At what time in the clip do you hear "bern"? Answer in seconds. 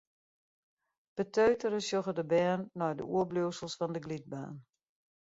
2.33-2.63